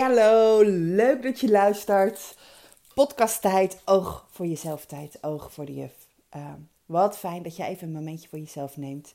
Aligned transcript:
hallo, 0.00 0.62
leuk 0.94 1.22
dat 1.22 1.40
je 1.40 1.50
luistert. 1.50 2.36
Podcast 2.94 3.40
tijd, 3.40 3.82
oog 3.84 4.26
voor 4.30 4.46
jezelf 4.46 4.86
tijd, 4.86 5.22
oog 5.22 5.52
voor 5.52 5.66
de 5.66 5.74
juf. 5.74 6.06
Uh, 6.36 6.52
wat 6.86 7.18
fijn 7.18 7.42
dat 7.42 7.56
je 7.56 7.64
even 7.64 7.86
een 7.86 7.94
momentje 7.94 8.28
voor 8.28 8.38
jezelf 8.38 8.76
neemt 8.76 9.14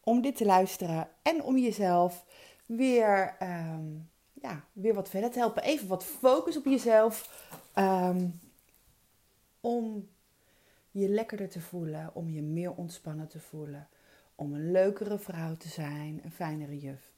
om 0.00 0.22
dit 0.22 0.36
te 0.36 0.44
luisteren 0.44 1.08
en 1.22 1.42
om 1.42 1.58
jezelf 1.58 2.24
weer, 2.66 3.36
um, 3.42 4.10
ja, 4.32 4.64
weer 4.72 4.94
wat 4.94 5.08
verder 5.08 5.30
te 5.30 5.38
helpen. 5.38 5.62
Even 5.62 5.88
wat 5.88 6.04
focus 6.04 6.56
op 6.56 6.64
jezelf 6.64 7.46
um, 7.74 8.40
om 9.60 10.08
je 10.90 11.08
lekkerder 11.08 11.48
te 11.48 11.60
voelen, 11.60 12.10
om 12.14 12.30
je 12.30 12.42
meer 12.42 12.74
ontspannen 12.74 13.28
te 13.28 13.40
voelen, 13.40 13.88
om 14.34 14.54
een 14.54 14.70
leukere 14.70 15.18
vrouw 15.18 15.56
te 15.56 15.68
zijn, 15.68 16.20
een 16.24 16.32
fijnere 16.32 16.78
juf. 16.78 17.13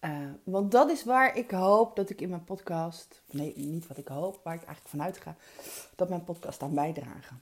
Uh, 0.00 0.30
want 0.44 0.70
dat 0.70 0.90
is 0.90 1.04
waar 1.04 1.36
ik 1.36 1.50
hoop 1.50 1.96
dat 1.96 2.10
ik 2.10 2.20
in 2.20 2.28
mijn 2.28 2.44
podcast, 2.44 3.22
nee, 3.30 3.52
niet 3.56 3.86
wat 3.86 3.96
ik 3.96 4.08
hoop, 4.08 4.40
waar 4.44 4.54
ik 4.54 4.62
eigenlijk 4.62 4.88
vanuit 4.88 5.16
ga, 5.18 5.36
dat 5.96 6.08
mijn 6.08 6.24
podcast 6.24 6.62
aan 6.62 6.74
bijdragen. 6.74 7.40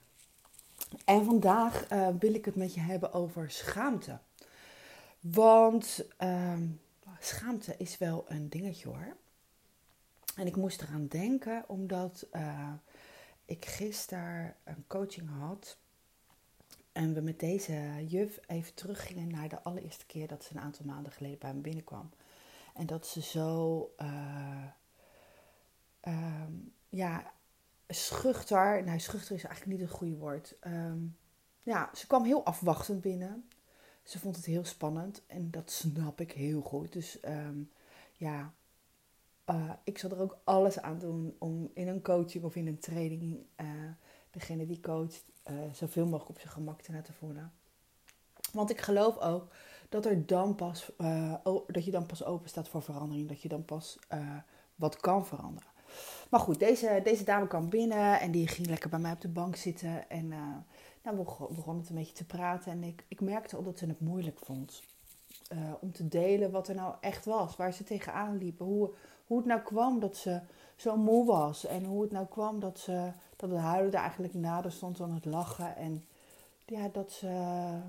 En 1.05 1.25
vandaag 1.25 1.91
uh, 1.91 2.07
wil 2.19 2.33
ik 2.33 2.45
het 2.45 2.55
met 2.55 2.73
je 2.73 2.79
hebben 2.79 3.13
over 3.13 3.51
schaamte. 3.51 4.19
Want 5.19 6.05
uh, 6.19 6.53
schaamte 7.19 7.75
is 7.77 7.97
wel 7.97 8.25
een 8.27 8.49
dingetje 8.49 8.87
hoor. 8.87 9.15
En 10.35 10.47
ik 10.47 10.55
moest 10.55 10.81
eraan 10.81 11.07
denken 11.07 11.63
omdat 11.67 12.25
uh, 12.31 12.73
ik 13.45 13.65
gisteren 13.65 14.55
een 14.63 14.83
coaching 14.87 15.29
had. 15.39 15.77
En 16.91 17.13
we 17.13 17.21
met 17.21 17.39
deze 17.39 18.05
juf 18.07 18.39
even 18.47 18.73
teruggingen 18.73 19.27
naar 19.27 19.49
de 19.49 19.61
allereerste 19.63 20.05
keer 20.05 20.27
dat 20.27 20.43
ze 20.43 20.55
een 20.55 20.61
aantal 20.61 20.85
maanden 20.85 21.11
geleden 21.11 21.39
bij 21.39 21.53
me 21.53 21.61
binnenkwam. 21.61 22.09
En 22.79 22.85
dat 22.85 23.07
ze 23.07 23.21
zo, 23.21 23.93
uh, 24.01 24.63
uh, 26.07 26.43
ja, 26.89 27.33
schuchter. 27.87 28.83
Nou, 28.83 28.99
schuchter 28.99 29.35
is 29.35 29.43
eigenlijk 29.43 29.77
niet 29.77 29.89
het 29.89 29.97
goede 29.97 30.15
woord. 30.15 30.55
Um, 30.67 31.17
ja, 31.61 31.89
ze 31.93 32.07
kwam 32.07 32.23
heel 32.23 32.45
afwachtend 32.45 33.01
binnen. 33.01 33.49
Ze 34.03 34.19
vond 34.19 34.35
het 34.35 34.45
heel 34.45 34.65
spannend 34.65 35.21
en 35.27 35.51
dat 35.51 35.71
snap 35.71 36.21
ik 36.21 36.31
heel 36.31 36.61
goed. 36.61 36.93
Dus 36.93 37.17
um, 37.25 37.71
ja, 38.13 38.53
uh, 39.49 39.71
ik 39.83 39.97
zal 39.97 40.09
er 40.09 40.21
ook 40.21 40.39
alles 40.43 40.79
aan 40.79 40.99
doen 40.99 41.35
om 41.39 41.71
in 41.73 41.87
een 41.87 42.01
coaching 42.01 42.43
of 42.43 42.55
in 42.55 42.67
een 42.67 42.79
training 42.79 43.45
uh, 43.61 43.67
degene 44.31 44.65
die 44.65 44.79
coacht 44.79 45.25
zoveel 45.71 46.05
mogelijk 46.05 46.29
op 46.29 46.39
zijn 46.39 46.53
gemak 46.53 46.81
te 46.81 46.91
laten 46.91 47.13
voelen. 47.13 47.53
Want 48.51 48.69
ik 48.69 48.81
geloof 48.81 49.17
ook 49.17 49.51
dat, 49.89 50.05
er 50.05 50.25
dan 50.25 50.55
pas, 50.55 50.91
uh, 50.97 51.33
dat 51.67 51.85
je 51.85 51.91
dan 51.91 52.05
pas 52.05 52.23
open 52.23 52.49
staat 52.49 52.67
voor 52.67 52.81
verandering. 52.81 53.27
Dat 53.27 53.41
je 53.41 53.47
dan 53.47 53.65
pas 53.65 53.97
uh, 54.13 54.37
wat 54.75 54.95
kan 54.95 55.25
veranderen. 55.25 55.69
Maar 56.29 56.39
goed, 56.39 56.59
deze, 56.59 57.01
deze 57.03 57.23
dame 57.23 57.47
kwam 57.47 57.69
binnen 57.69 58.19
en 58.19 58.31
die 58.31 58.47
ging 58.47 58.67
lekker 58.67 58.89
bij 58.89 58.99
mij 58.99 59.11
op 59.11 59.21
de 59.21 59.27
bank 59.27 59.55
zitten. 59.55 60.09
En 60.09 60.25
uh, 60.25 60.37
nou, 61.03 61.17
we 61.17 61.23
begonnen 61.53 61.81
het 61.81 61.89
een 61.89 61.95
beetje 61.95 62.13
te 62.13 62.25
praten. 62.25 62.71
En 62.71 62.83
ik, 62.83 63.03
ik 63.07 63.21
merkte 63.21 63.55
al 63.55 63.63
dat 63.63 63.77
ze 63.77 63.85
het 63.85 63.99
moeilijk 63.99 64.39
vond. 64.39 64.81
om 65.79 65.91
te 65.91 66.07
delen 66.07 66.51
wat 66.51 66.67
er 66.67 66.75
nou 66.75 66.95
echt 67.01 67.25
was. 67.25 67.55
Waar 67.55 67.73
ze 67.73 67.83
tegenaan 67.83 68.37
liepen. 68.37 68.65
Hoe, 68.65 68.93
hoe 69.25 69.37
het 69.37 69.47
nou 69.47 69.61
kwam 69.61 69.99
dat 69.99 70.17
ze 70.17 70.41
zo 70.75 70.97
moe 70.97 71.25
was. 71.25 71.65
En 71.65 71.83
hoe 71.83 72.01
het 72.01 72.11
nou 72.11 72.25
kwam 72.25 72.59
dat, 72.59 72.79
ze, 72.79 73.11
dat 73.35 73.49
het 73.49 73.59
huilen 73.59 73.93
er 73.93 73.99
eigenlijk 73.99 74.33
nader 74.33 74.71
stond 74.71 74.97
dan 74.97 75.13
het 75.13 75.25
lachen. 75.25 75.75
En 75.75 76.05
ja, 76.65 76.89
dat 76.91 77.11
ze, 77.11 77.79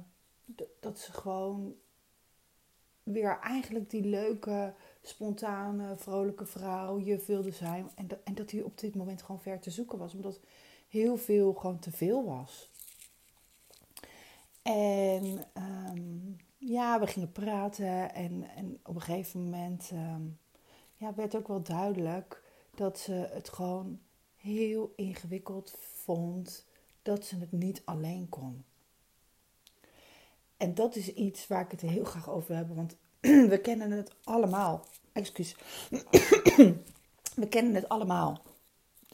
dat 0.81 0.99
ze 0.99 1.13
gewoon 1.13 1.75
weer 3.03 3.39
eigenlijk 3.43 3.91
die 3.91 4.05
leuke, 4.05 4.75
spontane, 5.03 5.97
vrolijke 5.97 6.47
vrouw 6.47 6.99
je 6.99 7.25
wilde 7.27 7.51
zijn. 7.51 7.91
En 7.95 8.09
dat, 8.09 8.19
en 8.25 8.35
dat 8.35 8.51
hij 8.51 8.63
op 8.63 8.79
dit 8.79 8.95
moment 8.95 9.23
gewoon 9.23 9.41
ver 9.41 9.61
te 9.61 9.71
zoeken 9.71 9.99
was. 9.99 10.15
Omdat 10.15 10.41
heel 10.89 11.17
veel 11.17 11.53
gewoon 11.53 11.79
te 11.79 11.91
veel 11.91 12.25
was. 12.25 12.71
En 14.63 15.45
um, 15.93 16.37
ja, 16.57 17.01
we 17.01 17.07
gingen 17.07 17.33
praten. 17.33 18.15
En, 18.15 18.45
en 18.57 18.81
op 18.85 18.95
een 18.95 19.01
gegeven 19.01 19.43
moment 19.43 19.91
um, 19.93 20.39
ja, 20.97 21.15
werd 21.15 21.37
ook 21.37 21.49
wel 21.49 21.63
duidelijk 21.63 22.43
dat 22.75 22.99
ze 22.99 23.13
het 23.13 23.49
gewoon 23.49 24.01
heel 24.37 24.93
ingewikkeld 24.97 25.75
vond 25.79 26.67
dat 27.03 27.25
ze 27.25 27.37
het 27.37 27.53
niet 27.53 27.83
alleen 27.85 28.29
kon. 28.29 28.65
En 30.61 30.75
dat 30.75 30.97
is 30.97 31.13
iets 31.13 31.47
waar 31.47 31.65
ik 31.65 31.71
het 31.71 31.81
heel 31.81 32.05
graag 32.05 32.31
over 32.31 32.57
heb, 32.57 32.69
want 32.75 32.97
we 33.53 33.59
kennen 33.63 33.91
het 33.91 34.15
allemaal. 34.25 34.87
Excuus. 35.13 35.57
we 37.43 37.49
kennen 37.49 37.75
het 37.75 37.89
allemaal. 37.89 38.43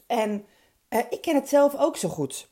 En 0.05 0.45
uh, 0.89 0.99
ik 1.09 1.21
ken 1.21 1.35
het 1.35 1.49
zelf 1.49 1.75
ook 1.75 1.97
zo 1.97 2.09
goed. 2.09 2.49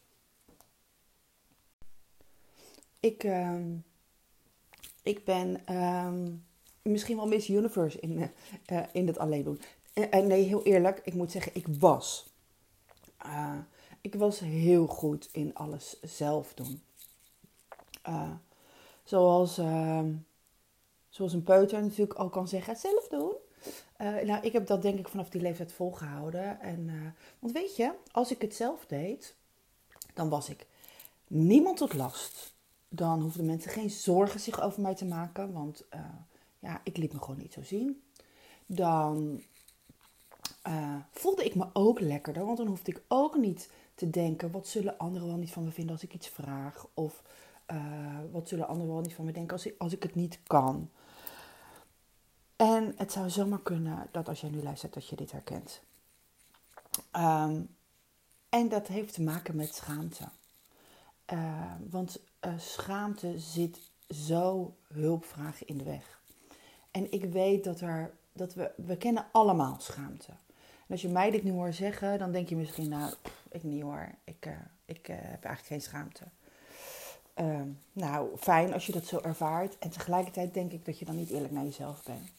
Ik, 3.00 3.23
uh, 3.23 3.59
ik 5.03 5.25
ben 5.25 5.62
uh, 5.69 6.13
misschien 6.81 7.16
wel 7.16 7.27
Miss 7.27 7.50
Universe 7.50 8.00
in, 8.00 8.31
uh, 8.72 8.83
in 8.91 9.07
het 9.07 9.17
alleen 9.17 9.44
doen. 9.44 9.62
nee, 10.12 10.44
heel 10.44 10.63
eerlijk, 10.63 11.01
ik 11.03 11.13
moet 11.13 11.31
zeggen, 11.31 11.56
ik 11.56 11.67
was. 11.79 12.33
ik 14.01 14.16
was 14.16 14.39
heel 14.39 14.88
goed 14.88 15.29
in 15.31 15.53
alles 15.53 16.00
zelf 16.01 16.53
doen. 16.53 16.81
Zoals 19.05 19.57
ehm, 19.57 20.11
zoals 21.16 21.33
een 21.33 21.43
peuter 21.43 21.81
natuurlijk 21.81 22.19
al 22.19 22.29
kan 22.29 22.47
zeggen, 22.47 22.73
het 22.73 22.81
zelf 22.81 23.07
doen. 23.07 23.33
Uh, 24.01 24.21
nou, 24.21 24.45
ik 24.45 24.53
heb 24.53 24.67
dat 24.67 24.81
denk 24.81 24.99
ik 24.99 25.07
vanaf 25.07 25.29
die 25.29 25.41
leeftijd 25.41 25.71
volgehouden. 25.71 26.61
En, 26.61 26.79
uh, 26.88 27.07
want 27.39 27.53
weet 27.53 27.75
je, 27.75 27.94
als 28.11 28.31
ik 28.31 28.41
het 28.41 28.55
zelf 28.55 28.85
deed, 28.85 29.35
dan 30.13 30.29
was 30.29 30.49
ik 30.49 30.67
niemand 31.27 31.77
tot 31.77 31.94
last. 31.94 32.53
Dan 32.89 33.21
hoefden 33.21 33.45
mensen 33.45 33.71
geen 33.71 33.89
zorgen 33.89 34.39
zich 34.39 34.61
over 34.61 34.81
mij 34.81 34.95
te 34.95 35.05
maken, 35.05 35.53
want 35.53 35.83
uh, 35.94 35.99
ja, 36.59 36.81
ik 36.83 36.97
liet 36.97 37.13
me 37.13 37.19
gewoon 37.19 37.38
niet 37.38 37.53
zo 37.53 37.63
zien. 37.63 38.03
Dan 38.65 39.41
voelde 41.11 41.45
ik 41.45 41.55
me 41.55 41.65
ook 41.73 41.99
lekkerder, 41.99 42.45
want 42.45 42.57
dan 42.57 42.67
hoefde 42.67 42.91
ik 42.91 43.01
ook 43.07 43.38
niet 43.38 43.69
te 43.95 44.09
denken, 44.09 44.51
wat 44.51 44.67
zullen 44.67 44.97
anderen 44.97 45.27
wel 45.27 45.38
niet 45.38 45.51
van 45.51 45.63
me 45.63 45.71
vinden 45.71 45.94
als 45.94 46.03
ik 46.03 46.13
iets 46.13 46.27
vraag? 46.27 46.88
Of 46.94 47.23
wat 48.31 48.47
zullen 48.47 48.67
anderen 48.67 48.93
wel 48.93 49.01
niet 49.01 49.13
van 49.13 49.25
me 49.25 49.31
denken 49.31 49.53
als 49.53 49.65
ik, 49.65 49.75
als 49.77 49.93
ik 49.93 50.03
het 50.03 50.15
niet 50.15 50.39
kan? 50.43 50.89
En 52.55 52.93
het 52.97 53.11
zou 53.11 53.29
zomaar 53.29 53.61
kunnen 53.61 54.07
dat 54.11 54.27
als 54.27 54.41
jij 54.41 54.49
nu 54.49 54.63
luistert 54.63 54.93
dat 54.93 55.07
je 55.07 55.15
dit 55.15 55.31
herkent. 55.31 55.81
Um, 57.15 57.75
en 58.49 58.69
dat 58.69 58.87
heeft 58.87 59.13
te 59.13 59.21
maken 59.21 59.55
met 59.55 59.75
schaamte. 59.75 60.23
Uh, 61.33 61.71
want 61.89 62.19
uh, 62.45 62.53
schaamte 62.57 63.39
zit 63.39 63.79
zo 64.09 64.75
hulpvragen 64.87 65.67
in 65.67 65.77
de 65.77 65.83
weg. 65.83 66.21
En 66.91 67.11
ik 67.11 67.25
weet 67.25 67.63
dat 67.63 67.81
er, 67.81 68.13
dat 68.33 68.53
we, 68.53 68.71
we 68.77 68.97
kennen 68.97 69.25
allemaal 69.31 69.75
schaamte. 69.79 70.31
En 70.57 70.91
als 70.91 71.01
je 71.01 71.09
mij 71.09 71.31
dit 71.31 71.43
nu 71.43 71.51
hoort 71.51 71.75
zeggen, 71.75 72.19
dan 72.19 72.31
denk 72.31 72.49
je 72.49 72.55
misschien, 72.55 72.89
nou, 72.89 73.13
ik 73.49 73.63
niet 73.63 73.81
hoor, 73.81 74.15
ik, 74.23 74.49
ik 74.85 75.05
heb 75.07 75.43
eigenlijk 75.43 75.65
geen 75.65 75.81
schaamte. 75.81 76.23
Ehm, 77.35 77.69
nou, 77.91 78.38
fijn 78.38 78.73
als 78.73 78.85
je 78.85 78.91
dat 78.91 79.06
zo 79.06 79.19
ervaart. 79.19 79.78
En 79.78 79.90
tegelijkertijd 79.90 80.53
denk 80.53 80.72
ik 80.72 80.85
dat 80.85 81.00
je 81.00 81.06
dan 81.06 81.16
niet 81.16 81.29
eerlijk 81.29 81.53
naar 81.53 81.63
jezelf 81.63 82.03
bent. 82.03 82.31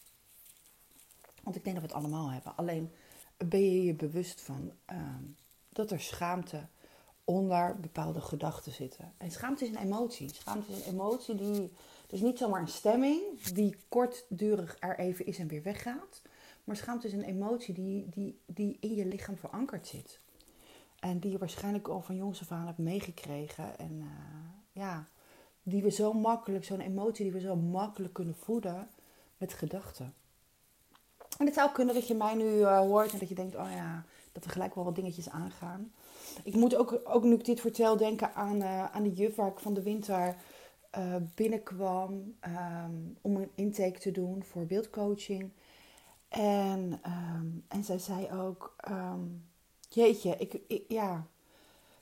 Want 1.43 1.57
ik 1.57 1.65
denk 1.65 1.77
dat 1.77 1.85
we 1.87 1.93
het 1.93 2.05
allemaal 2.05 2.31
hebben. 2.31 2.57
Alleen 2.57 2.91
ben 3.37 3.73
je 3.73 3.85
je 3.85 3.95
bewust 3.95 4.41
van 4.41 4.73
uh, 4.93 4.99
dat 5.69 5.91
er 5.91 6.01
schaamte 6.01 6.67
onder 7.25 7.81
bepaalde 7.81 8.21
gedachten 8.21 8.73
zitten. 8.73 9.13
En 9.17 9.31
schaamte 9.31 9.65
is 9.65 9.71
een 9.71 9.83
emotie. 9.83 10.35
Schaamte 10.35 10.73
is 10.73 10.87
een 10.87 10.93
emotie 10.93 11.35
die. 11.35 11.73
Dus 12.07 12.21
niet 12.21 12.39
zomaar 12.39 12.61
een 12.61 12.69
stemming 12.69 13.41
die 13.43 13.77
kortdurig 13.89 14.77
er 14.81 14.99
even 14.99 15.27
is 15.27 15.39
en 15.39 15.49
weer 15.49 15.63
weggaat. 15.63 16.23
Maar 16.65 16.77
schaamte 16.77 17.07
is 17.07 17.13
een 17.13 17.23
emotie 17.23 17.75
die, 17.75 18.09
die, 18.09 18.39
die 18.47 18.77
in 18.81 18.95
je 18.95 19.07
lichaam 19.07 19.37
verankerd 19.37 19.87
zit. 19.87 20.21
En 21.01 21.19
die 21.19 21.31
je 21.31 21.39
waarschijnlijk 21.39 21.89
al 21.89 22.01
van 22.01 22.17
jongs 22.17 22.41
af 22.41 22.53
aan 22.53 22.67
hebt 22.67 22.79
meegekregen. 22.79 23.79
En 23.79 23.93
uh, 23.93 24.07
ja, 24.77 25.09
die 25.63 25.83
we 25.83 25.91
zo 25.91 26.13
makkelijk, 26.13 26.65
zo'n 26.65 26.81
emotie 26.81 27.25
die 27.25 27.33
we 27.33 27.41
zo 27.41 27.57
makkelijk 27.57 28.15
kunnen 28.15 28.35
voeden 28.35 28.89
met 29.37 29.53
gedachten. 29.53 30.15
En 31.39 31.47
het 31.47 31.55
zou 31.55 31.73
kunnen 31.73 31.95
dat 31.95 32.07
je 32.07 32.15
mij 32.15 32.35
nu 32.35 32.45
uh, 32.45 32.79
hoort 32.79 33.13
en 33.13 33.19
dat 33.19 33.29
je 33.29 33.35
denkt, 33.35 33.57
oh 33.57 33.71
ja, 33.71 34.05
dat 34.33 34.45
er 34.45 34.51
gelijk 34.51 34.75
wel 34.75 34.85
wat 34.85 34.95
dingetjes 34.95 35.29
aangaan. 35.29 35.93
Ik 36.43 36.55
moet 36.55 36.77
ook, 36.77 37.01
ook 37.05 37.25
nu 37.25 37.35
ik 37.35 37.45
dit 37.45 37.61
vertel, 37.61 37.97
denken 37.97 38.35
aan, 38.35 38.57
uh, 38.57 38.85
aan 38.85 39.03
de 39.03 39.13
juf 39.13 39.35
waar 39.35 39.51
ik 39.51 39.59
van 39.59 39.75
de 39.75 39.83
winter 39.83 40.37
uh, 40.99 41.17
binnenkwam 41.35 42.35
um, 42.41 43.17
om 43.21 43.37
een 43.37 43.51
intake 43.55 43.99
te 43.99 44.11
doen 44.11 44.45
voor 44.45 44.67
beeldcoaching. 44.67 45.51
En, 46.29 47.01
um, 47.07 47.65
en 47.69 47.85
zij 47.85 47.99
zei 47.99 48.33
ook, 48.33 48.77
um, 48.89 49.45
jeetje, 49.89 50.37
ik, 50.39 50.61
ik, 50.67 50.85
ja, 50.89 51.27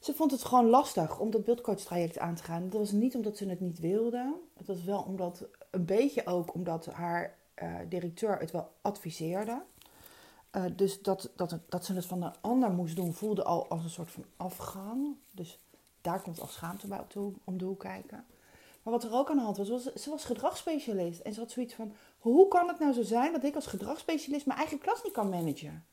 ze 0.04 0.14
vond 0.14 0.30
het 0.30 0.44
gewoon 0.44 0.68
lastig 0.68 1.18
om 1.18 1.30
dat 1.30 1.44
beeldcoach-traject 1.44 2.18
aan 2.18 2.34
te 2.34 2.42
gaan. 2.42 2.68
Dat 2.68 2.80
was 2.80 2.92
niet 2.92 3.14
omdat 3.14 3.36
ze 3.36 3.48
het 3.48 3.60
niet 3.60 3.78
wilde. 3.78 4.34
Het 4.56 4.66
was 4.66 4.84
wel 4.84 5.02
omdat, 5.02 5.44
een 5.70 5.84
beetje 5.84 6.26
ook 6.26 6.54
omdat 6.54 6.86
haar 6.86 7.38
uh, 7.62 7.74
directeur 7.88 8.38
het 8.38 8.50
wel 8.50 8.70
adviseerde. 8.80 9.62
Uh, 10.52 10.64
dus 10.76 11.02
dat, 11.02 11.30
dat, 11.36 11.58
dat 11.68 11.84
ze 11.84 11.94
het 11.94 12.06
van 12.06 12.22
een 12.22 12.34
ander 12.40 12.70
moest 12.70 12.96
doen, 12.96 13.12
voelde 13.12 13.44
al 13.44 13.68
als 13.68 13.84
een 13.84 13.90
soort 13.90 14.10
van 14.10 14.24
afgang. 14.36 15.16
Dus 15.30 15.58
daar 16.00 16.20
komt 16.22 16.40
al 16.40 16.46
schaamte 16.46 16.86
bij 16.86 17.00
om 17.44 17.58
de 17.58 17.64
hoek 17.64 17.80
kijken. 17.80 18.24
Maar 18.82 18.92
wat 18.92 19.04
er 19.04 19.12
ook 19.12 19.30
aan 19.30 19.36
de 19.36 19.42
hand 19.42 19.56
was, 19.56 19.68
was 19.68 19.92
ze 19.92 20.10
was 20.10 20.24
gedragsspecialist. 20.24 21.20
En 21.20 21.34
ze 21.34 21.40
had 21.40 21.50
zoiets 21.50 21.74
van, 21.74 21.92
hoe 22.18 22.48
kan 22.48 22.68
het 22.68 22.78
nou 22.78 22.92
zo 22.92 23.02
zijn 23.02 23.32
dat 23.32 23.44
ik 23.44 23.54
als 23.54 23.66
gedragsspecialist 23.66 24.46
mijn 24.46 24.58
eigen 24.58 24.78
klas 24.78 25.02
niet 25.02 25.12
kan 25.12 25.28
managen? 25.28 25.84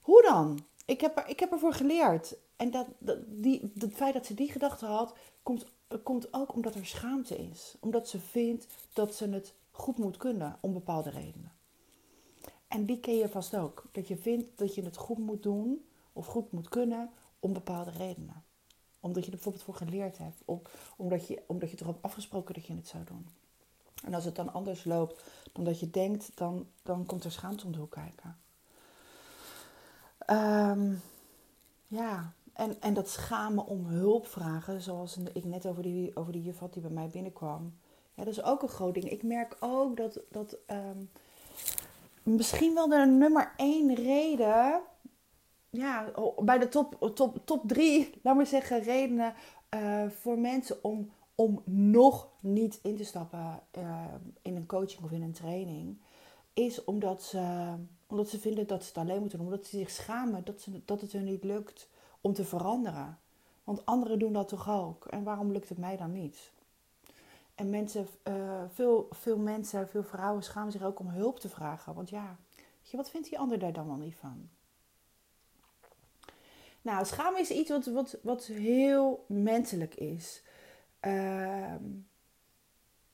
Hoe 0.00 0.22
dan? 0.22 0.58
Ik 0.92 1.00
heb, 1.00 1.16
er, 1.16 1.28
ik 1.28 1.40
heb 1.40 1.52
ervoor 1.52 1.72
geleerd. 1.72 2.36
En 2.56 2.70
dat, 2.70 2.86
die, 3.26 3.72
het 3.78 3.94
feit 3.94 4.14
dat 4.14 4.26
ze 4.26 4.34
die 4.34 4.52
gedachte 4.52 4.86
had, 4.86 5.14
komt, 5.42 5.66
komt 6.02 6.34
ook 6.34 6.54
omdat 6.54 6.74
er 6.74 6.86
schaamte 6.86 7.36
is. 7.36 7.76
Omdat 7.80 8.08
ze 8.08 8.18
vindt 8.18 8.66
dat 8.92 9.14
ze 9.14 9.28
het 9.28 9.54
goed 9.70 9.98
moet 9.98 10.16
kunnen 10.16 10.58
om 10.60 10.72
bepaalde 10.72 11.10
redenen. 11.10 11.52
En 12.68 12.86
die 12.86 13.00
ken 13.00 13.16
je 13.16 13.28
vast 13.28 13.56
ook. 13.56 13.84
Dat 13.92 14.08
je 14.08 14.16
vindt 14.16 14.58
dat 14.58 14.74
je 14.74 14.82
het 14.82 14.96
goed 14.96 15.18
moet 15.18 15.42
doen 15.42 15.84
of 16.12 16.26
goed 16.26 16.52
moet 16.52 16.68
kunnen 16.68 17.10
om 17.40 17.52
bepaalde 17.52 17.90
redenen. 17.90 18.44
Omdat 19.00 19.24
je 19.24 19.30
er 19.30 19.36
bijvoorbeeld 19.36 19.64
voor 19.64 19.74
geleerd 19.74 20.18
hebt. 20.18 20.42
Of 20.44 20.94
omdat 20.96 21.26
je, 21.26 21.42
omdat 21.46 21.70
je 21.70 21.76
erop 21.80 22.04
afgesproken 22.04 22.54
dat 22.54 22.66
je 22.66 22.74
het 22.74 22.88
zou 22.88 23.04
doen. 23.04 23.28
En 24.04 24.14
als 24.14 24.24
het 24.24 24.36
dan 24.36 24.52
anders 24.52 24.84
loopt 24.84 25.22
dan 25.52 25.64
dat 25.64 25.80
je 25.80 25.90
denkt, 25.90 26.30
dan, 26.34 26.66
dan 26.82 27.06
komt 27.06 27.24
er 27.24 27.32
schaamte 27.32 27.66
om 27.66 27.72
de 27.72 27.78
hoek 27.78 27.90
kijken. 27.90 28.36
Um, 30.30 31.02
ja, 31.86 32.32
en, 32.52 32.80
en 32.80 32.94
dat 32.94 33.08
schamen 33.08 33.66
om 33.66 33.86
hulp 33.86 34.26
vragen, 34.26 34.80
zoals 34.80 35.18
ik 35.32 35.44
net 35.44 35.66
over 35.66 35.82
die, 35.82 36.16
over 36.16 36.32
die 36.32 36.42
juf 36.42 36.58
had 36.58 36.72
die 36.72 36.82
bij 36.82 36.90
mij 36.90 37.08
binnenkwam. 37.08 37.74
Ja, 38.14 38.24
dat 38.24 38.32
is 38.32 38.42
ook 38.42 38.62
een 38.62 38.68
groot 38.68 38.94
ding. 38.94 39.10
Ik 39.10 39.22
merk 39.22 39.56
ook 39.60 39.96
dat, 39.96 40.20
dat 40.30 40.56
um, 40.70 41.10
misschien 42.22 42.74
wel 42.74 42.88
de 42.88 42.96
nummer 42.96 43.52
één 43.56 43.94
reden, 43.94 44.80
ja, 45.70 46.12
bij 46.42 46.58
de 46.58 46.68
top, 46.68 47.12
top, 47.14 47.38
top 47.44 47.68
drie, 47.68 48.20
laat 48.22 48.36
maar 48.36 48.46
zeggen, 48.46 48.82
redenen 48.82 49.34
uh, 49.74 50.08
voor 50.08 50.38
mensen 50.38 50.84
om, 50.84 51.10
om 51.34 51.62
nog 51.64 52.28
niet 52.40 52.78
in 52.82 52.96
te 52.96 53.04
stappen 53.04 53.62
uh, 53.78 54.04
in 54.42 54.56
een 54.56 54.66
coaching 54.66 55.04
of 55.04 55.10
in 55.10 55.22
een 55.22 55.32
training, 55.32 55.98
is 56.52 56.84
omdat 56.84 57.22
ze, 57.22 57.74
omdat 58.12 58.28
ze 58.28 58.38
vinden 58.38 58.66
dat 58.66 58.82
ze 58.82 58.88
het 58.88 58.98
alleen 58.98 59.20
moeten 59.20 59.38
doen. 59.38 59.46
Omdat 59.46 59.66
ze 59.66 59.76
zich 59.76 59.90
schamen 59.90 60.44
dat, 60.44 60.60
ze, 60.60 60.84
dat 60.84 61.00
het 61.00 61.12
hun 61.12 61.24
niet 61.24 61.44
lukt 61.44 61.88
om 62.20 62.32
te 62.32 62.44
veranderen. 62.44 63.18
Want 63.64 63.86
anderen 63.86 64.18
doen 64.18 64.32
dat 64.32 64.48
toch 64.48 64.70
ook? 64.70 65.04
En 65.06 65.22
waarom 65.22 65.52
lukt 65.52 65.68
het 65.68 65.78
mij 65.78 65.96
dan 65.96 66.12
niet? 66.12 66.52
En 67.54 67.70
mensen, 67.70 68.06
uh, 68.28 68.62
veel, 68.72 69.08
veel 69.10 69.36
mensen, 69.36 69.88
veel 69.88 70.02
vrouwen 70.02 70.42
schamen 70.42 70.72
zich 70.72 70.82
ook 70.82 70.98
om 70.98 71.08
hulp 71.08 71.40
te 71.40 71.48
vragen. 71.48 71.94
Want 71.94 72.10
ja, 72.10 72.36
je, 72.82 72.96
wat 72.96 73.10
vindt 73.10 73.28
die 73.28 73.38
ander 73.38 73.58
daar 73.58 73.72
dan 73.72 73.86
wel 73.86 73.96
niet 73.96 74.14
van? 74.14 74.48
Nou, 76.82 77.06
schamen 77.06 77.40
is 77.40 77.50
iets 77.50 77.70
wat, 77.70 77.86
wat, 77.86 78.18
wat 78.22 78.46
heel 78.46 79.24
menselijk 79.28 79.94
is. 79.94 80.42
Uh, 81.00 81.72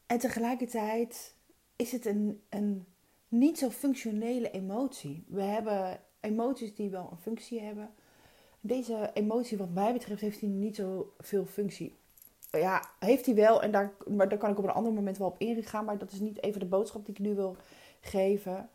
en 0.06 0.18
tegelijkertijd 0.18 1.34
is 1.76 1.92
het 1.92 2.06
een, 2.06 2.42
een 2.48 2.86
niet 3.28 3.58
zo 3.58 3.70
functionele 3.70 4.50
emotie. 4.50 5.24
We 5.28 5.42
hebben 5.42 6.00
emoties 6.20 6.74
die 6.74 6.90
wel 6.90 7.08
een 7.10 7.18
functie 7.18 7.60
hebben. 7.60 7.90
Deze 8.60 9.10
emotie, 9.14 9.58
wat 9.58 9.70
mij 9.70 9.92
betreft, 9.92 10.20
heeft 10.20 10.40
hij 10.40 10.48
niet 10.48 10.76
zo 10.76 11.14
veel 11.18 11.44
functie. 11.44 11.98
Ja, 12.50 12.90
heeft 12.98 13.26
hij 13.26 13.34
wel, 13.34 13.62
en 13.62 13.70
daar, 13.70 13.92
maar 14.06 14.28
daar 14.28 14.38
kan 14.38 14.50
ik 14.50 14.58
op 14.58 14.64
een 14.64 14.70
ander 14.70 14.92
moment 14.92 15.18
wel 15.18 15.28
op 15.28 15.38
ingaan. 15.38 15.84
Maar 15.84 15.98
dat 15.98 16.12
is 16.12 16.20
niet 16.20 16.42
even 16.42 16.60
de 16.60 16.66
boodschap 16.66 17.04
die 17.04 17.14
ik 17.14 17.20
nu 17.20 17.34
wil 17.34 17.56
geven. 18.00 18.70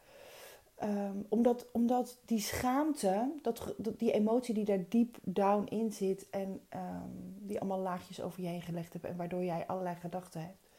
Ehm, 0.75 1.17
omdat, 1.29 1.67
omdat 1.71 2.19
die 2.25 2.39
schaamte, 2.39 3.31
dat, 3.41 3.73
die 3.97 4.11
emotie 4.11 4.53
die 4.53 4.65
daar 4.65 4.85
diep 4.89 5.17
down 5.21 5.65
in 5.69 5.91
zit 5.91 6.29
en 6.29 6.61
ehm, 6.69 7.09
die 7.39 7.59
allemaal 7.59 7.79
laagjes 7.79 8.21
over 8.21 8.41
je 8.41 8.47
heen 8.47 8.61
gelegd 8.61 8.93
hebt 8.93 9.05
en 9.05 9.15
waardoor 9.15 9.43
jij 9.43 9.67
allerlei 9.67 9.95
gedachten 9.95 10.41
hebt, 10.41 10.69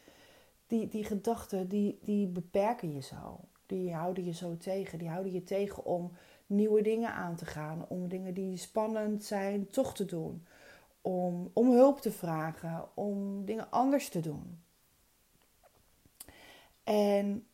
die, 0.67 0.89
die 0.89 1.05
gedachten 1.05 1.69
die, 1.69 1.99
die 2.03 2.27
beperken 2.27 2.93
je 2.93 3.01
zo 3.01 3.41
die 3.67 3.95
houden 3.95 4.25
je 4.25 4.33
zo 4.33 4.57
tegen. 4.57 4.99
Die 4.99 5.09
houden 5.09 5.33
je 5.33 5.43
tegen 5.43 5.85
om 5.85 6.13
nieuwe 6.47 6.83
dingen 6.83 7.13
aan 7.13 7.37
te 7.37 7.47
gaan. 7.47 7.85
Om 7.89 8.09
dingen 8.09 8.35
die 8.35 8.57
spannend 8.57 9.25
zijn 9.25 9.67
toch 9.67 9.95
te 9.95 10.05
doen. 10.05 10.47
Om, 11.01 11.51
om 11.53 11.71
hulp 11.71 12.01
te 12.01 12.13
vragen. 12.13 12.89
Om 12.95 13.45
dingen 13.45 13.71
anders 13.71 14.09
te 14.09 14.21
doen. 14.21 14.63
En 16.85 17.47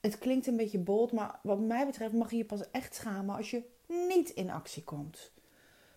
het 0.00 0.18
klinkt 0.18 0.46
een 0.46 0.56
beetje 0.56 0.78
bold, 0.78 1.12
maar 1.12 1.38
wat 1.42 1.60
mij 1.60 1.86
betreft 1.86 2.12
mag 2.12 2.30
je 2.30 2.36
je 2.36 2.44
pas 2.44 2.70
echt 2.70 2.94
schamen 2.94 3.36
als 3.36 3.50
je 3.50 3.62
niet 3.86 4.30
in 4.30 4.50
actie 4.50 4.82
komt. 4.82 5.32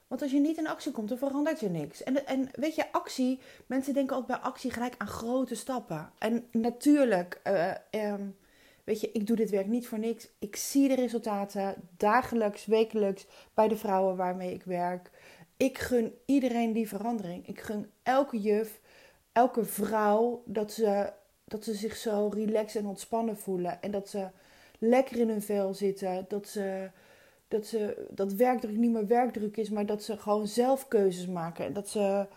Want 0.08 0.22
als 0.22 0.32
je 0.32 0.40
niet 0.40 0.58
in 0.58 0.68
actie 0.68 0.92
komt, 0.92 1.10
dan 1.10 1.18
verandert 1.18 1.60
je 1.60 1.70
niks. 1.70 2.04
En, 2.04 2.26
en 2.26 2.50
weet 2.52 2.76
je, 2.76 2.92
actie, 2.92 3.40
mensen 3.66 3.94
denken 3.94 4.16
ook 4.16 4.28
bij 4.28 4.36
actie 4.36 4.72
gelijk 4.72 4.96
aan 4.98 5.08
grote 5.08 5.56
stappen. 5.56 6.12
En 6.18 6.48
natuurlijk, 6.52 7.42
uh, 7.48 7.72
Weet 8.88 9.02
je, 9.02 9.12
ik 9.12 9.28
doe 9.28 9.36
dit 9.36 9.50
werk 9.50 9.68
niet 9.68 9.88
voor 9.88 10.00
niks. 10.00 10.30
Ik 10.40 10.56
zie 10.56 10.88
de 10.88 10.96
resultaten 10.96 11.76
dagelijks, 11.98 12.66
wekelijks 12.66 13.28
bij 13.54 13.68
de 13.68 13.78
vrouwen 13.78 14.16
waarmee 14.16 14.54
ik 14.54 14.64
werk. 14.64 15.12
Ik 15.58 15.78
gun 15.78 16.14
iedereen 16.26 16.74
die 16.74 16.88
verandering. 16.88 17.48
Ik 17.48 17.60
gun 17.60 17.90
elke 18.04 18.42
juf, 18.42 18.80
elke 19.32 19.66
vrouw 19.66 20.44
dat 20.46 20.72
ze, 20.72 21.14
dat 21.44 21.64
ze 21.64 21.74
zich 21.74 21.96
zo 21.96 22.30
relaxed 22.34 22.82
en 22.82 22.88
ontspannen 22.88 23.38
voelen. 23.38 23.82
En 23.82 23.92
dat 23.92 24.10
ze 24.10 24.28
lekker 24.80 25.18
in 25.18 25.30
hun 25.30 25.42
vel 25.42 25.74
zitten. 25.74 26.26
Dat 26.28 26.48
ze 26.48 26.90
dat, 27.48 27.66
ze, 27.66 28.08
dat 28.10 28.34
werkdruk 28.34 28.78
niet 28.78 28.92
meer 28.92 29.08
werkdruk 29.08 29.58
is, 29.58 29.70
maar 29.70 29.86
dat 29.86 30.04
ze 30.04 30.18
gewoon 30.18 30.48
zelf 30.48 30.88
keuzes 30.88 31.28
maken. 31.28 31.66
En 31.66 31.74
dat 31.74 31.90
ze, 31.90 32.28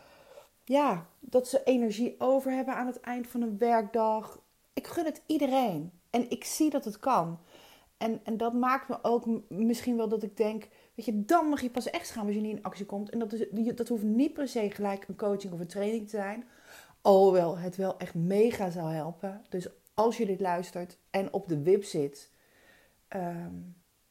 ja, 0.64 1.06
dat 1.20 1.48
ze 1.48 1.62
energie 1.64 2.14
over 2.18 2.52
hebben 2.52 2.74
aan 2.74 2.86
het 2.86 3.00
eind 3.00 3.26
van 3.26 3.42
een 3.42 3.58
werkdag. 3.58 4.42
Ik 4.72 4.86
gun 4.86 5.04
het 5.04 5.22
iedereen. 5.26 5.99
En 6.10 6.30
ik 6.30 6.44
zie 6.44 6.70
dat 6.70 6.84
het 6.84 6.98
kan. 6.98 7.38
En, 7.96 8.20
en 8.24 8.36
dat 8.36 8.52
maakt 8.52 8.88
me 8.88 8.98
ook 9.02 9.26
misschien 9.48 9.96
wel 9.96 10.08
dat 10.08 10.22
ik 10.22 10.36
denk, 10.36 10.68
weet 10.94 11.06
je, 11.06 11.24
dan 11.24 11.48
mag 11.48 11.60
je 11.60 11.70
pas 11.70 11.90
echt 11.90 12.10
gaan 12.10 12.26
als 12.26 12.34
je 12.34 12.40
niet 12.40 12.56
in 12.56 12.62
actie 12.62 12.86
komt. 12.86 13.10
En 13.10 13.18
dat, 13.18 13.32
is, 13.32 13.74
dat 13.74 13.88
hoeft 13.88 14.02
niet 14.02 14.32
per 14.32 14.48
se 14.48 14.70
gelijk 14.70 15.08
een 15.08 15.16
coaching 15.16 15.52
of 15.52 15.60
een 15.60 15.66
training 15.66 16.04
te 16.04 16.16
zijn. 16.16 16.44
Alhoewel 17.00 17.58
het 17.58 17.76
wel 17.76 17.98
echt 17.98 18.14
mega 18.14 18.70
zou 18.70 18.92
helpen. 18.92 19.44
Dus 19.48 19.68
als 19.94 20.16
je 20.16 20.26
dit 20.26 20.40
luistert 20.40 20.98
en 21.10 21.32
op 21.32 21.48
de 21.48 21.62
wip 21.62 21.84
zit, 21.84 22.30
ehm, 23.08 23.54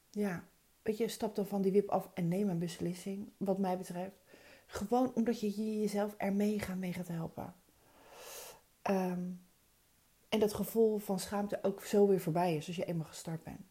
ja, 0.10 0.44
weet 0.82 0.98
je, 0.98 1.08
stap 1.08 1.36
dan 1.36 1.46
van 1.46 1.62
die 1.62 1.72
wip 1.72 1.90
af 1.90 2.10
en 2.14 2.28
neem 2.28 2.50
een 2.50 2.60
beslissing, 2.60 3.32
wat 3.38 3.58
mij 3.58 3.78
betreft. 3.78 4.24
Gewoon 4.66 5.12
omdat 5.16 5.40
je 5.40 5.80
jezelf 5.80 6.14
er 6.18 6.34
mega 6.34 6.76
mee 6.76 6.94
gaat 6.94 7.08
helpen. 7.08 7.56
Um, 8.90 9.42
en 10.30 10.40
dat 10.40 10.54
gevoel 10.54 10.98
van 10.98 11.20
schaamte 11.20 11.60
ook 11.62 11.84
zo 11.84 12.08
weer 12.08 12.20
voorbij 12.20 12.56
is 12.56 12.68
als 12.68 12.76
je 12.76 12.86
eenmaal 12.86 13.06
gestart 13.06 13.44
bent. 13.44 13.62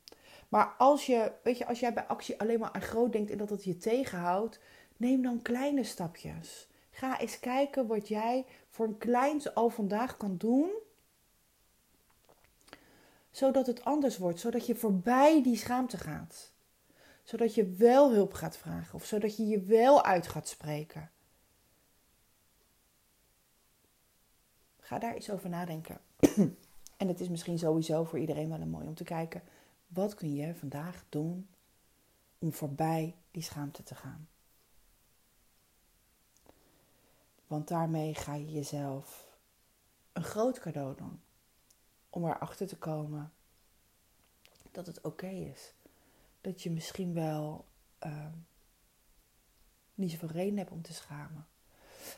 Maar 0.49 0.75
als, 0.79 1.07
je, 1.07 1.33
weet 1.43 1.59
je, 1.59 1.67
als 1.67 1.81
jij 1.81 1.93
bij 1.93 2.07
actie 2.07 2.41
alleen 2.41 2.59
maar 2.59 2.73
aan 2.73 2.83
groot 2.83 3.13
denkt 3.13 3.31
en 3.31 3.39
dat 3.39 3.51
het 3.51 3.65
je 3.65 3.77
tegenhoudt, 3.77 4.61
neem 4.97 5.23
dan 5.23 5.43
kleine 5.43 5.85
stapjes. 5.85 6.69
Ga 6.91 7.19
eens 7.21 7.41
kijken 7.41 7.87
wat 7.87 8.09
jij 8.09 8.45
voor 8.69 8.87
een 8.87 8.99
kleins 8.99 9.55
al 9.55 9.69
vandaag 9.69 10.17
kan 10.17 10.37
doen. 10.37 10.71
Zodat 13.31 13.67
het 13.67 13.85
anders 13.85 14.19
wordt. 14.19 14.41
Zodat 14.41 14.67
je 14.67 14.75
voorbij 14.75 15.43
die 15.43 15.57
schaamte 15.57 15.97
gaat. 15.97 16.53
Zodat 17.23 17.55
je 17.55 17.69
wel 17.69 18.13
hulp 18.13 18.33
gaat 18.33 18.57
vragen. 18.57 18.95
Of 18.95 19.05
zodat 19.05 19.37
je 19.37 19.47
je 19.47 19.61
wel 19.61 20.05
uit 20.05 20.29
gaat 20.29 20.49
spreken. 20.49 21.11
Ga 24.89 24.99
daar 24.99 25.15
eens 25.15 25.31
over 25.31 25.49
nadenken. 25.49 26.01
en 26.97 27.09
het 27.09 27.21
is 27.21 27.29
misschien 27.29 27.59
sowieso 27.59 28.05
voor 28.05 28.19
iedereen 28.19 28.49
wel 28.49 28.61
een 28.61 28.71
mooi 28.71 28.87
om 28.87 28.95
te 28.95 29.05
kijken. 29.05 29.43
Wat 29.87 30.15
kun 30.15 30.35
je 30.35 30.55
vandaag 30.55 31.05
doen 31.09 31.49
om 32.39 32.53
voorbij 32.53 33.17
die 33.31 33.43
schaamte 33.43 33.83
te 33.83 33.95
gaan? 33.95 34.29
Want 37.47 37.69
daarmee 37.69 38.15
ga 38.15 38.35
je 38.35 38.53
jezelf 38.53 39.37
een 40.13 40.25
groot 40.25 40.59
cadeau 40.59 40.97
doen. 40.97 41.21
Om 42.11 42.25
erachter 42.25 42.67
te 42.67 42.77
komen 42.77 43.33
dat 44.71 44.87
het 44.87 45.01
oké 45.01 45.29
is. 45.29 45.75
Dat 46.41 46.63
je 46.63 46.71
misschien 46.71 47.15
wel 47.15 47.65
uh, 48.07 48.27
niet 49.95 50.11
zoveel 50.11 50.29
reden 50.29 50.59
hebt 50.59 50.71
om 50.71 50.83
te 50.83 50.93
schamen. 50.93 51.47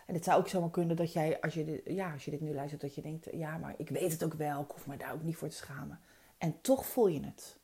En 0.06 0.14
het 0.14 0.24
zou 0.24 0.38
ook 0.38 0.48
zomaar 0.48 0.70
kunnen 0.70 0.96
dat 0.96 1.12
jij, 1.12 1.40
als 1.40 1.54
je, 1.54 1.64
dit, 1.64 1.80
ja, 1.84 2.12
als 2.12 2.24
je 2.24 2.30
dit 2.30 2.40
nu 2.40 2.54
luistert, 2.54 2.80
dat 2.80 2.94
je 2.94 3.02
denkt: 3.02 3.28
ja, 3.32 3.56
maar 3.56 3.74
ik 3.76 3.88
weet 3.88 4.12
het 4.12 4.24
ook 4.24 4.34
wel, 4.34 4.60
ik 4.60 4.70
hoef 4.70 4.86
me 4.86 4.96
daar 4.96 5.12
ook 5.12 5.22
niet 5.22 5.36
voor 5.36 5.48
te 5.48 5.56
schamen. 5.56 6.00
En 6.38 6.60
toch 6.60 6.86
voel 6.86 7.06
je 7.06 7.20
het. 7.24 7.58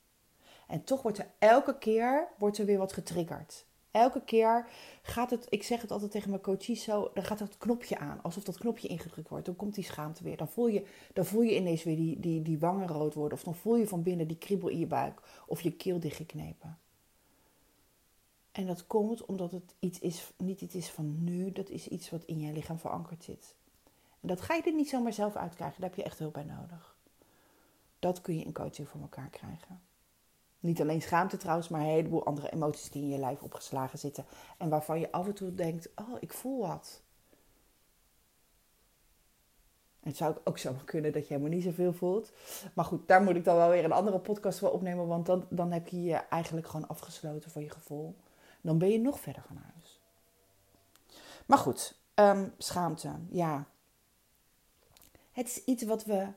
En 0.66 0.85
toch 0.85 1.02
wordt 1.02 1.18
er 1.18 1.30
elke 1.38 1.78
keer 1.78 2.28
wordt 2.38 2.59
er 2.59 2.66
weer 2.66 2.78
wat 2.78 2.92
getriggerd. 2.92 3.66
elke 3.90 4.25
keer 4.25 4.68
gaat 5.02 5.30
het, 5.30 5.47
ik 5.49 5.62
zeg 5.62 5.80
het 5.80 5.90
altijd 5.90 6.11
tegen 6.11 6.30
mijn 6.30 6.42
coaches 6.42 6.83
zo, 6.83 7.11
dan 7.14 7.25
gaat 7.25 7.38
dat 7.38 7.59
knopje 7.59 7.99
aan, 7.99 8.23
alsof 8.23 8.45
dat 8.45 8.59
knopje 8.59 8.88
ingedrukt 8.88 9.28
wordt. 9.28 9.47
Dan 9.47 9.56
komt 9.56 9.75
die 9.75 9.85
schaamte 9.85 10.23
weer. 10.23 10.37
Dan 10.37 10.49
voel 10.49 10.66
je, 10.66 10.87
dan 11.12 11.25
voel 11.25 11.42
je 11.42 11.56
ineens 11.56 11.85
weer 11.85 11.97
die, 11.97 12.21
die, 12.21 12.42
die 12.42 12.59
wangen 12.59 12.88
rood 12.88 13.14
worden. 13.14 13.38
Of 13.38 13.45
dan 13.45 13.54
voel 13.54 13.76
je 13.76 13.87
van 13.87 14.02
binnen 14.02 14.26
die 14.28 14.38
kriebel 14.38 14.68
in 14.68 14.78
je 14.78 14.87
buik. 14.87 15.21
Of 15.47 15.61
je 15.61 15.73
keel 15.73 16.00
dichtgeknepen. 16.00 16.78
En 18.56 18.66
dat 18.66 18.86
komt 18.86 19.25
omdat 19.25 19.52
het 19.52 19.75
iets 19.78 19.98
is, 19.98 20.32
niet 20.36 20.60
iets 20.60 20.75
is 20.75 20.90
van 20.90 21.25
nu, 21.25 21.52
dat 21.52 21.68
is 21.68 21.88
iets 21.88 22.10
wat 22.10 22.25
in 22.25 22.40
je 22.40 22.52
lichaam 22.52 22.78
verankerd 22.78 23.25
zit. 23.25 23.54
En 24.20 24.28
dat 24.28 24.40
ga 24.40 24.54
je 24.54 24.62
er 24.62 24.75
niet 24.75 24.88
zomaar 24.88 25.12
zelf 25.12 25.36
uitkrijgen, 25.36 25.80
daar 25.80 25.88
heb 25.88 25.98
je 25.98 26.04
echt 26.04 26.18
hulp 26.18 26.32
bij 26.32 26.44
nodig. 26.44 26.96
Dat 27.98 28.20
kun 28.20 28.38
je 28.38 28.44
in 28.44 28.52
coaching 28.52 28.88
voor 28.88 29.00
elkaar 29.00 29.30
krijgen. 29.30 29.80
Niet 30.60 30.80
alleen 30.80 31.02
schaamte 31.02 31.36
trouwens, 31.36 31.68
maar 31.68 31.80
een 31.80 31.86
heleboel 31.86 32.26
andere 32.26 32.52
emoties 32.52 32.90
die 32.90 33.02
in 33.02 33.08
je 33.08 33.18
lijf 33.18 33.42
opgeslagen 33.42 33.98
zitten. 33.98 34.25
En 34.58 34.68
waarvan 34.68 35.00
je 35.00 35.12
af 35.12 35.26
en 35.26 35.34
toe 35.34 35.54
denkt, 35.54 35.88
oh, 35.94 36.16
ik 36.20 36.32
voel 36.32 36.66
wat. 36.66 37.02
En 40.00 40.08
het 40.08 40.16
zou 40.16 40.36
ook 40.44 40.58
zo 40.58 40.75
kunnen 40.84 41.12
dat 41.12 41.28
je 41.28 41.34
helemaal 41.34 41.56
niet 41.56 41.64
zoveel 41.64 41.92
voelt. 41.92 42.32
Maar 42.75 42.84
goed, 42.84 43.08
daar 43.08 43.22
moet 43.22 43.36
ik 43.36 43.44
dan 43.44 43.56
wel 43.56 43.70
weer 43.70 43.84
een 43.84 43.92
andere 43.92 44.18
podcast 44.18 44.58
voor 44.58 44.70
opnemen. 44.70 45.06
Want 45.06 45.26
dan, 45.26 45.46
dan 45.48 45.72
heb 45.72 45.88
je 45.88 46.02
je 46.02 46.14
eigenlijk 46.14 46.66
gewoon 46.66 46.88
afgesloten 46.88 47.50
voor 47.50 47.62
je 47.62 47.70
gevoel. 47.70 48.16
Dan 48.66 48.78
ben 48.78 48.90
je 48.90 48.99
nog 48.99 49.20
verder 49.20 49.42
van 49.42 49.56
huis. 49.56 50.00
Maar 51.46 51.58
goed, 51.58 51.99
um, 52.14 52.54
schaamte, 52.58 53.12
ja. 53.28 53.68
Het 55.32 55.46
is 55.46 55.64
iets 55.64 55.82
wat 55.82 56.04
we 56.04 56.28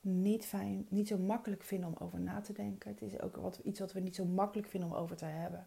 niet, 0.00 0.44
fijn, 0.44 0.86
niet 0.88 1.08
zo 1.08 1.18
makkelijk 1.18 1.62
vinden 1.62 1.88
om 1.88 2.06
over 2.06 2.20
na 2.20 2.40
te 2.40 2.52
denken. 2.52 2.90
Het 2.90 3.02
is 3.02 3.20
ook 3.20 3.36
wat, 3.36 3.60
iets 3.62 3.80
wat 3.80 3.92
we 3.92 4.00
niet 4.00 4.14
zo 4.14 4.24
makkelijk 4.24 4.68
vinden 4.68 4.90
om 4.90 4.96
over 4.96 5.16
te 5.16 5.24
hebben. 5.24 5.66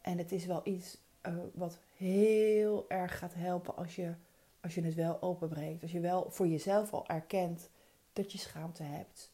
En 0.00 0.18
het 0.18 0.32
is 0.32 0.46
wel 0.46 0.60
iets 0.64 0.98
uh, 1.26 1.34
wat 1.54 1.78
heel 1.96 2.84
erg 2.88 3.18
gaat 3.18 3.34
helpen 3.34 3.76
als 3.76 3.96
je, 3.96 4.14
als 4.60 4.74
je 4.74 4.82
het 4.82 4.94
wel 4.94 5.22
openbreekt. 5.22 5.82
Als 5.82 5.92
je 5.92 6.00
wel 6.00 6.30
voor 6.30 6.48
jezelf 6.48 6.92
al 6.92 7.08
erkent 7.08 7.70
dat 8.12 8.32
je 8.32 8.38
schaamte 8.38 8.82
hebt. 8.82 9.32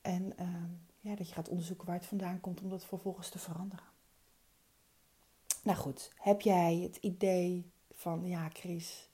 En 0.00 0.32
uh, 0.40 0.64
ja, 1.04 1.14
dat 1.14 1.28
je 1.28 1.34
gaat 1.34 1.48
onderzoeken 1.48 1.86
waar 1.86 1.96
het 1.96 2.06
vandaan 2.06 2.40
komt 2.40 2.60
om 2.60 2.68
dat 2.68 2.84
vervolgens 2.84 3.28
te 3.28 3.38
veranderen. 3.38 3.84
Nou 5.62 5.78
goed, 5.78 6.10
heb 6.16 6.40
jij 6.40 6.76
het 6.82 6.96
idee 6.96 7.70
van, 7.92 8.26
ja 8.26 8.48
Chris, 8.52 9.08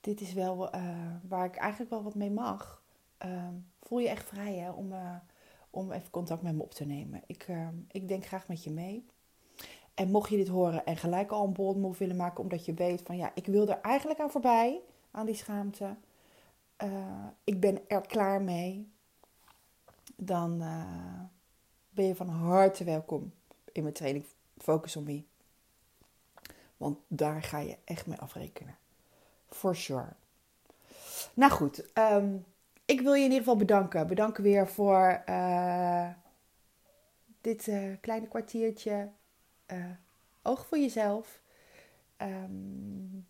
dit 0.00 0.20
is 0.20 0.32
wel 0.32 0.74
uh, 0.74 1.14
waar 1.28 1.44
ik 1.44 1.56
eigenlijk 1.56 1.90
wel 1.90 2.02
wat 2.02 2.14
mee 2.14 2.30
mag. 2.30 2.82
Uh, 3.24 3.48
voel 3.80 3.98
je 3.98 4.08
echt 4.08 4.28
vrij 4.28 4.54
hè, 4.54 4.70
om, 4.70 4.92
uh, 4.92 5.14
om 5.70 5.92
even 5.92 6.10
contact 6.10 6.42
met 6.42 6.54
me 6.54 6.62
op 6.62 6.74
te 6.74 6.84
nemen. 6.84 7.22
Ik, 7.26 7.44
ehm, 7.48 7.74
ik 7.90 8.08
denk 8.08 8.26
graag 8.26 8.48
met 8.48 8.64
je 8.64 8.70
mee. 8.70 9.06
En 9.94 10.10
mocht 10.10 10.30
je 10.30 10.36
dit 10.36 10.48
horen 10.48 10.86
en 10.86 10.96
gelijk 10.96 11.30
al 11.30 11.46
een 11.46 11.52
bold 11.52 11.76
move 11.76 11.98
willen 11.98 12.16
maken, 12.16 12.42
omdat 12.42 12.64
je 12.64 12.74
weet 12.74 13.02
van 13.02 13.16
ja, 13.16 13.30
ik 13.34 13.46
wil 13.46 13.68
er 13.68 13.80
eigenlijk 13.80 14.20
aan 14.20 14.30
voorbij, 14.30 14.80
aan 15.10 15.26
die 15.26 15.34
schaamte. 15.34 15.96
Eh, 16.76 17.26
ik 17.44 17.60
ben 17.60 17.88
er 17.88 18.06
klaar 18.06 18.42
mee. 18.42 18.92
Dan 20.16 20.58
ben 21.90 22.06
je 22.06 22.14
van 22.14 22.28
harte 22.28 22.84
welkom 22.84 23.32
in 23.72 23.82
mijn 23.82 23.94
training 23.94 24.24
Focus 24.58 24.96
on 24.96 25.04
Me. 25.04 25.22
Want 26.76 26.98
daar 27.08 27.42
ga 27.42 27.58
je 27.58 27.76
echt 27.84 28.06
mee 28.06 28.18
afrekenen. 28.18 28.76
For 29.48 29.76
sure. 29.76 30.12
Nou 31.34 31.52
goed, 31.52 31.92
ehm, 31.92 32.36
ik 32.84 33.00
wil 33.00 33.12
je 33.12 33.18
in 33.18 33.24
ieder 33.24 33.38
geval 33.38 33.56
bedanken. 33.56 34.06
Bedanken 34.06 34.42
weer 34.42 34.68
voor 34.68 35.22
uh, 35.28 36.08
dit 37.40 37.66
uh, 37.66 37.96
kleine 38.00 38.28
kwartiertje. 38.28 39.10
Oog 40.42 40.66
voor 40.66 40.78
jezelf. 40.78 41.40
Um, 42.18 43.26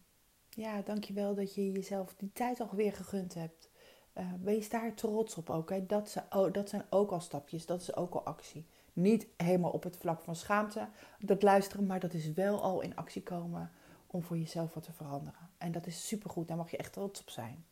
ja, 0.50 0.82
dankjewel 0.82 1.34
dat 1.34 1.54
je 1.54 1.72
jezelf 1.72 2.14
die 2.14 2.30
tijd 2.32 2.60
alweer 2.60 2.92
gegund 2.92 3.34
hebt. 3.34 3.70
Wees 4.42 4.69
daar 4.69 4.95
trots 4.95 5.37
op 5.37 5.50
ook. 5.50 5.88
Dat, 5.88 6.16
oh, 6.31 6.52
dat 6.52 6.69
zijn 6.69 6.85
ook 6.90 7.11
al 7.11 7.21
stapjes, 7.21 7.66
dat 7.66 7.81
is 7.81 7.97
ook 7.97 8.14
al 8.14 8.23
actie. 8.23 8.66
Niet 8.92 9.26
helemaal 9.37 9.71
op 9.71 9.83
het 9.83 9.97
vlak 9.97 10.21
van 10.21 10.37
schaamte, 10.37 10.88
dat 11.19 11.42
luisteren, 11.42 11.87
maar 11.87 12.00
dat 12.00 12.14
is 12.14 12.33
wel 12.33 12.62
al 12.62 12.81
in 12.81 12.97
actie 12.97 13.23
komen 13.23 13.71
om 14.07 14.23
voor 14.23 14.38
jezelf 14.38 14.75
wat 14.75 14.83
te 14.83 14.92
veranderen. 14.92 15.50
En 15.59 15.73
dat 15.73 15.87
is 15.87 16.07
supergoed, 16.07 16.49
daar 16.49 16.57
mag 16.57 16.71
je 16.71 16.76
echt 16.76 16.92
trots 16.92 17.21
op 17.21 17.31
zijn. 17.31 17.64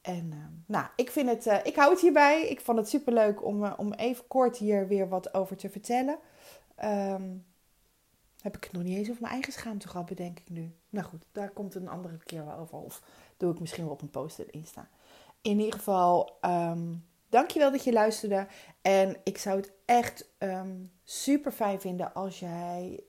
En 0.00 0.26
uh, 0.32 0.38
nou, 0.66 0.86
ik 0.96 1.10
vind 1.10 1.28
het, 1.28 1.46
uh, 1.46 1.58
ik 1.62 1.76
hou 1.76 1.90
het 1.90 2.00
hierbij. 2.00 2.48
Ik 2.48 2.60
vond 2.60 2.78
het 2.78 2.88
superleuk 2.88 3.44
om, 3.44 3.64
om 3.64 3.92
even 3.92 4.26
kort 4.26 4.56
hier 4.56 4.88
weer 4.88 5.08
wat 5.08 5.34
over 5.34 5.56
te 5.56 5.70
vertellen. 5.70 6.18
Um, 6.84 7.44
heb 8.40 8.56
ik 8.56 8.64
het 8.64 8.72
nog 8.72 8.82
niet 8.82 8.96
eens 8.96 9.08
over 9.08 9.22
mijn 9.22 9.32
eigen 9.32 9.52
schaamte 9.52 9.88
gehad, 9.88 10.06
bedenk 10.06 10.38
ik 10.38 10.50
nu. 10.50 10.74
Nou 10.88 11.06
goed, 11.06 11.24
daar 11.32 11.50
komt 11.50 11.74
een 11.74 11.88
andere 11.88 12.18
keer 12.18 12.46
wel 12.46 12.56
over. 12.56 12.78
Of 12.78 13.02
doe 13.36 13.52
ik 13.52 13.60
misschien 13.60 13.84
wel 13.84 13.92
op 13.92 14.02
een 14.02 14.10
post-it 14.10 14.50
Insta. 14.50 14.88
In 15.42 15.58
ieder 15.58 15.72
geval, 15.72 16.38
um, 16.40 17.04
dankjewel 17.28 17.70
dat 17.70 17.84
je 17.84 17.92
luisterde. 17.92 18.46
En 18.82 19.16
ik 19.24 19.38
zou 19.38 19.56
het 19.56 19.72
echt 19.84 20.28
um, 20.38 20.92
super 21.04 21.52
fijn 21.52 21.80
vinden 21.80 22.14
als 22.14 22.38
jij 22.38 23.00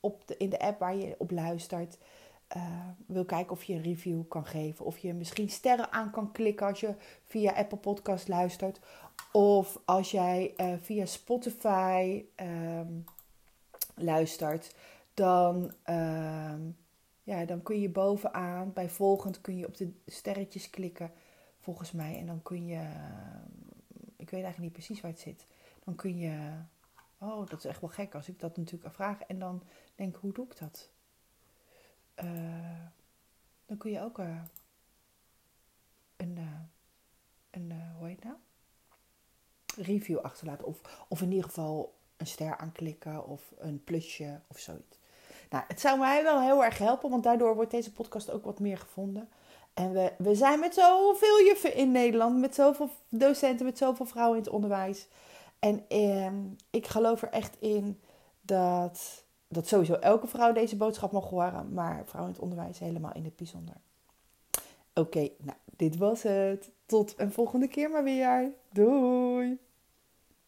op 0.00 0.26
de, 0.26 0.36
in 0.36 0.50
de 0.50 0.58
app 0.58 0.78
waar 0.78 0.96
je 0.96 1.14
op 1.18 1.30
luistert. 1.30 1.98
Uh, 2.56 2.88
wil 3.06 3.24
kijken 3.24 3.52
of 3.52 3.64
je 3.64 3.74
een 3.74 3.82
review 3.82 4.22
kan 4.28 4.46
geven. 4.46 4.84
Of 4.84 4.98
je 4.98 5.14
misschien 5.14 5.50
sterren 5.50 5.92
aan 5.92 6.10
kan 6.10 6.32
klikken 6.32 6.66
als 6.66 6.80
je 6.80 6.94
via 7.24 7.52
Apple 7.52 7.78
Podcast 7.78 8.28
luistert. 8.28 8.80
Of 9.32 9.78
als 9.84 10.10
jij 10.10 10.54
uh, 10.56 10.74
via 10.80 11.06
Spotify 11.06 12.24
um, 12.36 13.04
luistert. 13.94 14.74
Dan, 15.14 15.72
ja, 17.22 17.44
dan 17.44 17.62
kun 17.62 17.80
je 17.80 17.88
bovenaan 17.88 18.72
bij 18.72 18.88
volgend 18.88 19.40
kun 19.40 19.56
je 19.56 19.66
op 19.66 19.76
de 19.76 19.92
sterretjes 20.06 20.70
klikken. 20.70 21.12
Volgens 21.64 21.92
mij. 21.92 22.18
En 22.18 22.26
dan 22.26 22.42
kun 22.42 22.66
je. 22.66 22.88
Ik 24.16 24.30
weet 24.30 24.42
eigenlijk 24.42 24.58
niet 24.58 24.72
precies 24.72 25.00
waar 25.00 25.10
het 25.10 25.20
zit. 25.20 25.46
Dan 25.84 25.94
kun 25.94 26.18
je 26.18 26.62
oh, 27.18 27.46
dat 27.46 27.58
is 27.58 27.64
echt 27.64 27.80
wel 27.80 27.90
gek 27.90 28.14
als 28.14 28.28
ik 28.28 28.40
dat 28.40 28.56
natuurlijk 28.56 28.94
vraag. 28.94 29.20
En 29.20 29.38
dan 29.38 29.62
denk, 29.94 30.16
hoe 30.16 30.32
doe 30.32 30.46
ik 30.46 30.58
dat? 30.58 30.90
Uh, 32.24 32.80
dan 33.66 33.76
kun 33.76 33.90
je 33.90 34.00
ook 34.00 34.18
uh, 34.18 34.42
een, 36.16 36.36
uh, 36.36 36.60
een 37.50 37.72
hoe 37.98 38.06
heet 38.06 38.24
nou? 38.24 38.36
Review 39.76 40.18
achterlaten. 40.18 40.66
Of, 40.66 41.04
of 41.08 41.22
in 41.22 41.30
ieder 41.30 41.44
geval 41.44 41.98
een 42.16 42.26
ster 42.26 42.56
aanklikken 42.56 43.26
of 43.26 43.52
een 43.58 43.84
plusje 43.84 44.40
of 44.46 44.58
zoiets. 44.58 44.98
Nou, 45.50 45.64
het 45.68 45.80
zou 45.80 45.98
mij 45.98 46.22
wel 46.22 46.40
heel 46.40 46.64
erg 46.64 46.78
helpen, 46.78 47.10
want 47.10 47.24
daardoor 47.24 47.54
wordt 47.54 47.70
deze 47.70 47.92
podcast 47.92 48.30
ook 48.30 48.44
wat 48.44 48.60
meer 48.60 48.78
gevonden. 48.78 49.28
En 49.74 49.92
we, 49.92 50.12
we 50.18 50.34
zijn 50.34 50.60
met 50.60 50.74
zoveel 50.74 51.44
juffen 51.44 51.74
in 51.74 51.90
Nederland, 51.90 52.38
met 52.38 52.54
zoveel 52.54 52.90
docenten, 53.08 53.66
met 53.66 53.78
zoveel 53.78 54.06
vrouwen 54.06 54.38
in 54.38 54.44
het 54.44 54.52
onderwijs. 54.52 55.06
En 55.58 55.84
eh, 55.88 56.32
ik 56.70 56.86
geloof 56.86 57.22
er 57.22 57.28
echt 57.28 57.56
in 57.60 58.00
dat, 58.40 59.24
dat 59.48 59.66
sowieso 59.66 59.94
elke 59.94 60.26
vrouw 60.26 60.52
deze 60.52 60.76
boodschap 60.76 61.12
mag 61.12 61.28
horen, 61.28 61.72
maar 61.72 62.02
vrouwen 62.04 62.32
in 62.32 62.40
het 62.40 62.50
onderwijs 62.50 62.78
helemaal 62.78 63.12
in 63.14 63.24
het 63.24 63.36
bijzonder. 63.36 63.74
Oké, 64.94 65.28
nou, 65.38 65.58
dit 65.76 65.96
was 65.96 66.22
het. 66.22 66.70
Tot 66.86 67.14
een 67.16 67.32
volgende 67.32 67.68
keer 67.68 67.90
maar 67.90 68.04
weer. 68.04 68.52
Doei! 68.72 69.58